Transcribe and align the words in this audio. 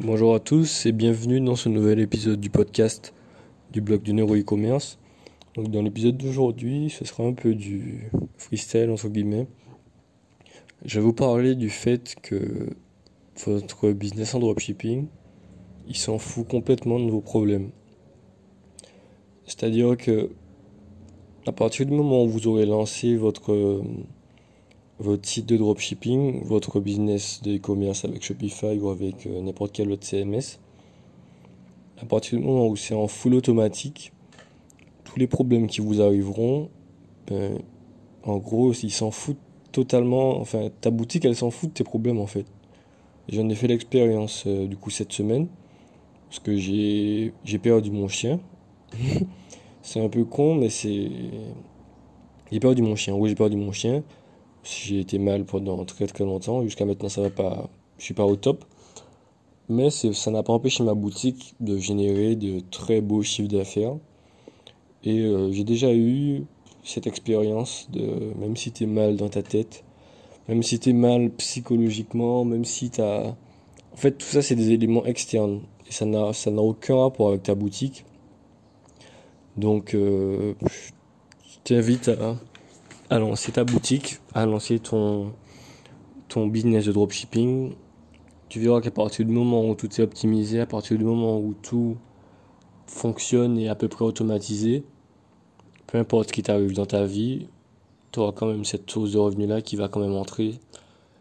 Bonjour 0.00 0.34
à 0.34 0.40
tous 0.40 0.86
et 0.86 0.92
bienvenue 0.92 1.40
dans 1.40 1.54
ce 1.54 1.68
nouvel 1.68 2.00
épisode 2.00 2.40
du 2.40 2.50
podcast 2.50 3.14
du 3.70 3.80
blog 3.80 4.02
du 4.02 4.12
neuro 4.12 4.34
e-commerce. 4.34 4.98
Donc 5.54 5.70
dans 5.70 5.82
l'épisode 5.82 6.16
d'aujourd'hui, 6.16 6.90
ce 6.90 7.04
sera 7.04 7.22
un 7.22 7.32
peu 7.32 7.54
du 7.54 8.10
freestyle 8.36 8.90
entre 8.90 9.08
guillemets. 9.08 9.46
Je 10.84 10.98
vais 10.98 11.04
vous 11.04 11.12
parler 11.12 11.54
du 11.54 11.70
fait 11.70 12.16
que 12.20 12.70
votre 13.46 13.92
business 13.92 14.34
en 14.34 14.40
dropshipping, 14.40 15.06
il 15.86 15.96
s'en 15.96 16.18
fout 16.18 16.48
complètement 16.48 16.98
de 16.98 17.08
vos 17.08 17.20
problèmes. 17.20 17.70
C'est-à-dire 19.46 19.96
que 19.96 20.30
à 21.46 21.52
partir 21.52 21.86
du 21.86 21.92
moment 21.92 22.24
où 22.24 22.28
vous 22.28 22.48
aurez 22.48 22.66
lancé 22.66 23.14
votre 23.14 23.84
votre 24.98 25.28
site 25.28 25.46
de 25.46 25.56
dropshipping, 25.56 26.44
votre 26.44 26.80
business 26.80 27.42
de 27.42 27.56
e-commerce 27.56 28.04
avec 28.04 28.22
Shopify 28.22 28.78
ou 28.78 28.90
avec 28.90 29.26
euh, 29.26 29.40
n'importe 29.40 29.72
quel 29.72 29.90
autre 29.90 30.06
CMS, 30.06 30.58
à 32.00 32.06
partir 32.06 32.38
du 32.38 32.44
moment 32.44 32.68
où 32.68 32.76
c'est 32.76 32.94
en 32.94 33.08
full 33.08 33.34
automatique, 33.34 34.12
tous 35.04 35.18
les 35.18 35.26
problèmes 35.26 35.66
qui 35.66 35.80
vous 35.80 36.00
arriveront, 36.00 36.68
ben, 37.26 37.58
en 38.22 38.38
gros, 38.38 38.72
ils 38.72 38.92
s'en 38.92 39.10
foutent 39.10 39.38
totalement, 39.72 40.40
enfin, 40.40 40.68
ta 40.80 40.90
boutique, 40.90 41.24
elle 41.24 41.36
s'en 41.36 41.50
fout 41.50 41.70
de 41.70 41.74
tes 41.74 41.84
problèmes 41.84 42.20
en 42.20 42.26
fait. 42.26 42.46
J'en 43.28 43.48
ai 43.48 43.54
fait 43.54 43.66
l'expérience 43.66 44.44
euh, 44.46 44.66
du 44.66 44.76
coup 44.76 44.90
cette 44.90 45.12
semaine, 45.12 45.48
parce 46.28 46.38
que 46.38 46.56
j'ai 46.56 47.32
perdu 47.60 47.90
mon 47.90 48.06
chien. 48.06 48.38
c'est 49.82 50.00
un 50.00 50.08
peu 50.08 50.24
con, 50.24 50.54
mais 50.54 50.68
c'est... 50.68 51.10
J'ai 52.52 52.60
perdu 52.60 52.82
mon 52.82 52.94
chien, 52.94 53.14
oui 53.14 53.30
j'ai 53.30 53.34
perdu 53.34 53.56
mon 53.56 53.72
chien 53.72 54.04
j'ai 54.64 55.00
été 55.00 55.18
mal 55.18 55.44
pendant 55.44 55.84
très 55.84 56.06
très 56.06 56.24
longtemps. 56.24 56.62
Jusqu'à 56.62 56.84
maintenant, 56.84 57.08
ça 57.08 57.20
va 57.22 57.30
pas. 57.30 57.68
Je 57.98 58.04
suis 58.04 58.14
pas 58.14 58.24
au 58.24 58.36
top. 58.36 58.64
Mais 59.68 59.88
ça 59.90 60.30
n'a 60.30 60.42
pas 60.42 60.52
empêché 60.52 60.82
ma 60.82 60.94
boutique 60.94 61.54
de 61.60 61.78
générer 61.78 62.36
de 62.36 62.60
très 62.70 63.00
beaux 63.00 63.22
chiffres 63.22 63.48
d'affaires. 63.48 63.96
Et 65.04 65.20
euh, 65.20 65.52
j'ai 65.52 65.64
déjà 65.64 65.94
eu 65.94 66.44
cette 66.82 67.06
expérience 67.06 67.88
de 67.90 68.34
même 68.38 68.56
si 68.56 68.72
tu 68.72 68.84
es 68.84 68.86
mal 68.86 69.16
dans 69.16 69.30
ta 69.30 69.42
tête, 69.42 69.84
même 70.48 70.62
si 70.62 70.78
tu 70.78 70.90
es 70.90 70.92
mal 70.92 71.30
psychologiquement, 71.30 72.44
même 72.44 72.64
si 72.64 72.90
tu 72.90 73.00
as. 73.00 73.36
En 73.92 73.96
fait, 73.96 74.12
tout 74.12 74.26
ça, 74.26 74.42
c'est 74.42 74.56
des 74.56 74.70
éléments 74.70 75.06
externes. 75.06 75.60
Et 75.88 75.92
ça 75.92 76.04
n'a, 76.04 76.32
aucun 76.62 76.96
rapport 76.96 77.28
avec 77.28 77.44
ta 77.44 77.54
boutique. 77.54 78.04
Donc, 79.56 79.94
euh, 79.94 80.54
je 80.62 81.58
t'invite 81.64 82.08
à 82.08 82.36
à 83.14 83.20
lancer 83.20 83.52
ta 83.52 83.62
boutique, 83.62 84.18
à 84.34 84.44
lancer 84.44 84.80
ton, 84.80 85.32
ton 86.28 86.48
business 86.48 86.86
de 86.86 86.90
dropshipping, 86.90 87.72
tu 88.48 88.58
verras 88.58 88.80
qu'à 88.80 88.90
partir 88.90 89.24
du 89.24 89.30
moment 89.30 89.68
où 89.68 89.76
tout 89.76 89.86
est 89.86 90.02
optimisé, 90.02 90.58
à 90.58 90.66
partir 90.66 90.98
du 90.98 91.04
moment 91.04 91.38
où 91.38 91.54
tout 91.54 91.96
fonctionne 92.88 93.56
et 93.56 93.68
à 93.68 93.76
peu 93.76 93.86
près 93.86 94.04
automatisé, 94.04 94.82
peu 95.86 95.98
importe 95.98 96.30
ce 96.30 96.32
qui 96.32 96.42
t'arrive 96.42 96.72
dans 96.72 96.86
ta 96.86 97.04
vie, 97.04 97.46
tu 98.10 98.18
auras 98.18 98.32
quand 98.32 98.48
même 98.48 98.64
cette 98.64 98.90
source 98.90 99.12
de 99.12 99.18
revenus 99.18 99.48
là 99.48 99.62
qui 99.62 99.76
va 99.76 99.86
quand 99.86 100.00
même 100.00 100.16
entrer 100.16 100.58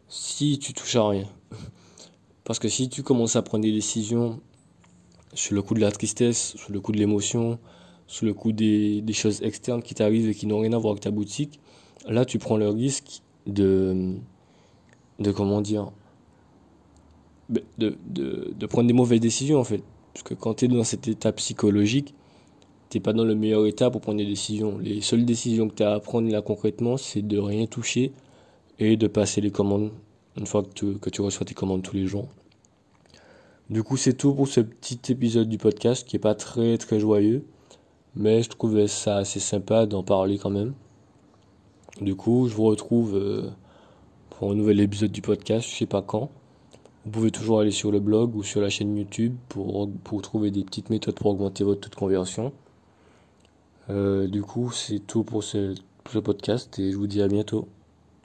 si 0.08 0.58
tu 0.58 0.74
touches 0.74 0.96
à 0.96 1.08
rien. 1.08 1.28
Parce 2.44 2.58
que 2.58 2.70
si 2.70 2.90
tu 2.90 3.04
commences 3.04 3.36
à 3.36 3.44
prendre 3.44 3.66
des 3.66 3.72
décisions 3.72 4.40
sur 5.36 5.54
le 5.54 5.62
coup 5.62 5.76
de 5.76 5.80
la 5.80 5.92
tristesse, 5.92 6.56
sur 6.56 6.72
le 6.72 6.82
coup 6.82 6.92
de 6.92 6.98
l'émotion, 6.98 7.60
sur 8.08 8.26
le 8.26 8.34
coup 8.34 8.52
des, 8.52 9.04
des 9.04 9.14
choses 9.14 9.44
externes 9.44 9.84
qui 9.84 9.94
t'arrivent 9.94 10.30
et 10.30 10.34
qui 10.34 10.48
n'ont 10.48 10.60
rien 10.60 10.74
à 10.74 10.80
voir 10.80 10.94
avec 10.94 11.04
ta 11.04 11.12
boutique, 11.12 11.60
là 12.08 12.26
tu 12.26 12.40
prends 12.40 12.58
le 12.58 12.70
risque 12.70 13.22
de 13.48 14.16
de 15.20 15.32
comment 15.32 15.62
dire 15.62 15.92
de, 17.78 18.66
prendre 18.68 18.88
des 18.88 18.94
mauvaises 18.94 19.20
décisions 19.20 19.60
en 19.60 19.64
fait. 19.64 19.84
Parce 20.14 20.24
que 20.24 20.34
quand 20.34 20.56
tu 20.56 20.66
es 20.66 20.68
dans 20.68 20.84
cet 20.84 21.08
état 21.08 21.32
psychologique 21.32 22.14
t'es 22.90 23.00
pas 23.00 23.14
dans 23.14 23.26
le 23.26 23.34
meilleur 23.36 23.66
état 23.66 23.90
pour 23.90 24.02
prendre 24.02 24.20
des 24.20 24.26
décisions. 24.26 24.78
Les 24.78 25.02
seules 25.02 25.26
décisions 25.26 25.68
que 25.68 25.76
tu 25.76 25.84
as 25.84 25.94
à 25.94 26.00
prendre 26.00 26.30
là 26.30 26.42
concrètement 26.42 26.98
c'est 26.98 27.22
de 27.22 27.38
rien 27.38 27.66
toucher 27.66 28.12
et 28.80 28.98
de 28.98 29.08
passer 29.08 29.42
les 29.42 29.52
commandes 29.52 29.92
une 30.38 30.46
fois 30.46 30.64
que 30.64 30.74
tu, 30.74 30.98
que 30.98 31.10
tu 31.10 31.22
reçois 31.22 31.46
tes 31.46 31.54
commandes 31.54 31.84
tous 31.84 31.96
les 31.96 32.06
jours. 32.06 32.28
Du 33.70 33.84
coup 33.84 33.98
c'est 33.98 34.14
tout 34.14 34.34
pour 34.34 34.48
ce 34.48 34.62
petit 34.62 35.00
épisode 35.12 35.50
du 35.50 35.58
podcast 35.58 36.08
qui 36.08 36.16
est 36.18 36.20
pas 36.20 36.36
très 36.36 36.78
très 36.78 37.00
joyeux 37.00 37.46
mais 38.16 38.44
je 38.44 38.50
trouvais 38.50 38.88
ça 38.88 39.18
assez 39.18 39.40
sympa 39.40 39.86
d'en 39.88 40.04
parler 40.04 40.38
quand 40.38 40.52
même 40.52 40.74
du 42.02 42.16
coup, 42.16 42.48
je 42.48 42.56
vous 42.56 42.64
retrouve 42.64 43.16
euh, 43.16 43.50
pour 44.30 44.52
un 44.52 44.56
nouvel 44.56 44.80
épisode 44.80 45.12
du 45.12 45.22
podcast, 45.22 45.70
je 45.70 45.76
sais 45.76 45.86
pas 45.86 46.02
quand. 46.02 46.30
Vous 47.06 47.12
pouvez 47.12 47.32
toujours 47.32 47.60
aller 47.60 47.72
sur 47.72 47.92
le 47.92 48.00
blog 48.00 48.36
ou 48.36 48.44
sur 48.44 48.62
la 48.62 48.70
chaîne 48.70 48.96
YouTube 48.96 49.36
pour, 49.50 49.90
trouver 50.22 50.52
des 50.52 50.64
petites 50.64 50.90
méthodes 50.90 51.16
pour 51.16 51.28
augmenter 51.28 51.64
votre 51.64 51.82
taux 51.82 51.90
de 51.90 51.96
conversion. 51.96 52.54
Euh, 53.90 54.28
du 54.28 54.42
coup, 54.42 54.72
c'est 54.72 55.00
tout 55.00 55.24
pour 55.24 55.44
ce 55.44 55.76
podcast 56.24 56.80
et 56.80 56.92
je 56.92 56.98
vous 56.98 57.08
dis 57.08 57.22
à 57.22 57.28
bientôt. 57.28 57.68